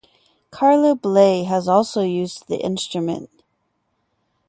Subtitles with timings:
[0.49, 3.29] Carla Bley has also used the instrument.